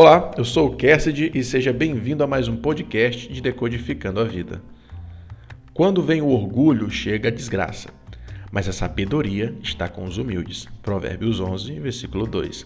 [0.00, 4.24] Olá, eu sou o Cassidy e seja bem-vindo a mais um podcast de Decodificando a
[4.24, 4.62] Vida.
[5.74, 7.88] Quando vem o orgulho, chega a desgraça,
[8.52, 10.68] mas a sabedoria está com os humildes.
[10.82, 12.64] Provérbios 11, versículo 2.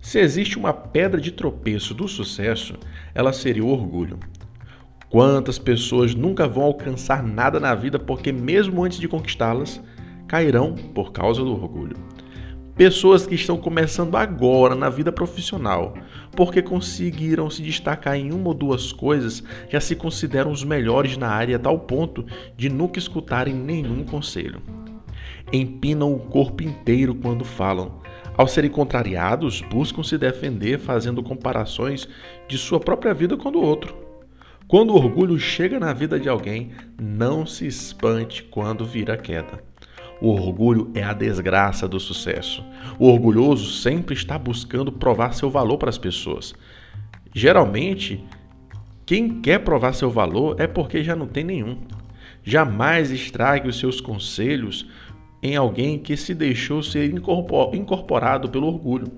[0.00, 2.74] Se existe uma pedra de tropeço do sucesso,
[3.12, 4.20] ela seria o orgulho.
[5.10, 9.82] Quantas pessoas nunca vão alcançar nada na vida porque, mesmo antes de conquistá-las,
[10.28, 11.96] cairão por causa do orgulho?
[12.78, 15.94] Pessoas que estão começando agora na vida profissional,
[16.36, 21.28] porque conseguiram se destacar em uma ou duas coisas, já se consideram os melhores na
[21.28, 22.24] área a tal ponto
[22.56, 24.62] de nunca escutarem nenhum conselho.
[25.52, 28.00] Empinam o corpo inteiro quando falam.
[28.36, 32.08] Ao serem contrariados, buscam se defender fazendo comparações
[32.46, 33.92] de sua própria vida com do outro.
[34.68, 39.66] Quando o orgulho chega na vida de alguém, não se espante quando vira queda.
[40.20, 42.64] O orgulho é a desgraça do sucesso.
[42.98, 46.54] O orgulhoso sempre está buscando provar seu valor para as pessoas.
[47.32, 48.24] Geralmente,
[49.06, 51.78] quem quer provar seu valor é porque já não tem nenhum.
[52.42, 54.88] Jamais estrague os seus conselhos
[55.42, 57.12] em alguém que se deixou ser
[57.72, 59.12] incorporado pelo orgulho.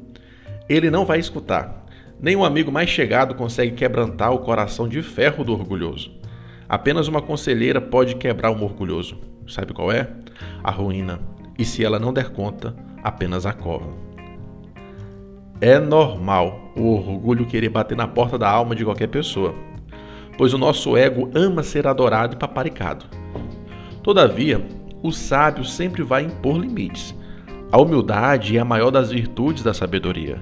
[0.69, 1.87] Ele não vai escutar.
[2.21, 6.20] Nem um amigo mais chegado consegue quebrantar o coração de ferro do orgulhoso.
[6.71, 9.19] Apenas uma conselheira pode quebrar um orgulhoso.
[9.49, 10.09] Sabe qual é?
[10.63, 11.19] A ruína.
[11.59, 13.89] E se ela não der conta, apenas a cova.
[15.61, 19.53] É normal o orgulho querer bater na porta da alma de qualquer pessoa,
[20.39, 23.05] pois o nosso ego ama ser adorado e paparicado.
[24.01, 24.65] Todavia,
[25.03, 27.13] o sábio sempre vai impor limites.
[27.73, 30.41] A humildade é a maior das virtudes da sabedoria.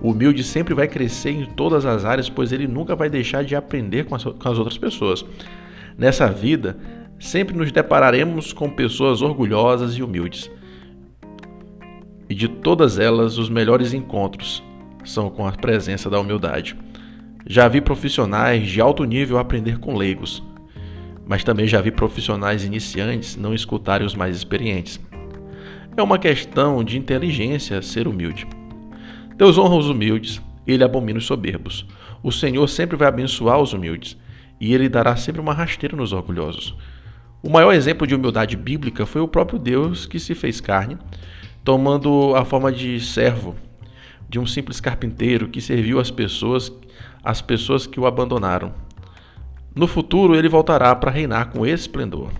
[0.00, 3.56] O humilde sempre vai crescer em todas as áreas, pois ele nunca vai deixar de
[3.56, 5.24] aprender com as, com as outras pessoas.
[5.96, 6.76] Nessa vida,
[7.18, 10.50] sempre nos depararemos com pessoas orgulhosas e humildes.
[12.28, 14.62] E de todas elas, os melhores encontros
[15.04, 16.76] são com a presença da humildade.
[17.46, 20.42] Já vi profissionais de alto nível aprender com leigos,
[21.26, 24.98] mas também já vi profissionais iniciantes não escutarem os mais experientes.
[25.96, 28.46] É uma questão de inteligência ser humilde.
[29.36, 31.86] Deus honra os humildes, ele abomina os soberbos.
[32.22, 34.16] O Senhor sempre vai abençoar os humildes
[34.60, 36.76] e ele dará sempre uma rasteira nos orgulhosos.
[37.42, 40.96] O maior exemplo de humildade bíblica foi o próprio Deus que se fez carne,
[41.62, 43.54] tomando a forma de servo,
[44.28, 46.72] de um simples carpinteiro que serviu as pessoas,
[47.22, 48.72] as pessoas que o abandonaram.
[49.74, 52.30] No futuro ele voltará para reinar com esplendor.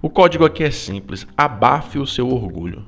[0.00, 2.84] O código aqui é simples: abafe o seu orgulho.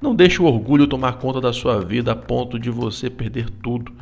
[0.00, 3.92] Não deixe o orgulho tomar conta da sua vida a ponto de você perder tudo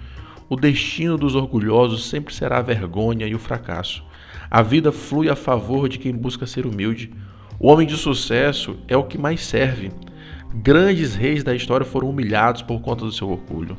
[0.48, 4.04] o destino dos orgulhosos sempre será a vergonha e o fracasso.
[4.50, 7.12] A vida flui a favor de quem busca ser humilde.
[7.58, 9.90] O homem de sucesso é o que mais serve.
[10.54, 13.76] Grandes reis da história foram humilhados por conta do seu orgulho.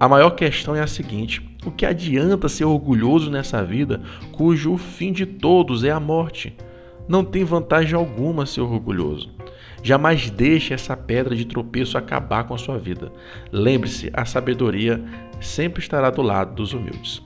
[0.00, 4.00] A maior questão é a seguinte: o que adianta ser orgulhoso nessa vida
[4.32, 6.56] cujo fim de todos é a morte?
[7.08, 9.37] Não tem vantagem alguma ser orgulhoso.
[9.82, 13.12] Jamais deixe essa pedra de tropeço acabar com a sua vida.
[13.52, 15.02] Lembre-se, a sabedoria
[15.40, 17.22] sempre estará do lado dos humildes.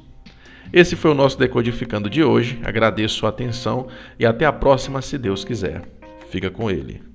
[0.72, 2.58] Esse foi o nosso Decodificando de hoje.
[2.64, 5.82] Agradeço sua atenção e até a próxima, se Deus quiser.
[6.30, 7.11] Fica com ele.